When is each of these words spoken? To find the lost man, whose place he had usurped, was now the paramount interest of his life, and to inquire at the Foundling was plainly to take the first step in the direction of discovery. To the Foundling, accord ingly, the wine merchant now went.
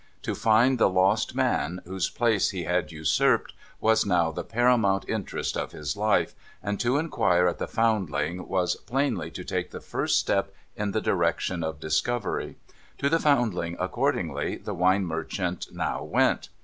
To 0.23 0.33
find 0.33 0.79
the 0.79 0.89
lost 0.89 1.35
man, 1.35 1.79
whose 1.85 2.09
place 2.09 2.49
he 2.49 2.63
had 2.63 2.91
usurped, 2.91 3.53
was 3.79 4.03
now 4.03 4.31
the 4.31 4.43
paramount 4.43 5.07
interest 5.07 5.55
of 5.55 5.73
his 5.73 5.95
life, 5.95 6.33
and 6.63 6.79
to 6.79 6.97
inquire 6.97 7.47
at 7.47 7.59
the 7.59 7.67
Foundling 7.67 8.47
was 8.47 8.75
plainly 8.75 9.29
to 9.29 9.43
take 9.43 9.69
the 9.69 9.79
first 9.79 10.19
step 10.19 10.55
in 10.75 10.89
the 10.89 11.01
direction 11.01 11.63
of 11.63 11.79
discovery. 11.79 12.57
To 12.97 13.09
the 13.09 13.19
Foundling, 13.19 13.77
accord 13.79 14.15
ingly, 14.15 14.63
the 14.63 14.73
wine 14.73 15.05
merchant 15.05 15.67
now 15.71 16.03
went. 16.03 16.49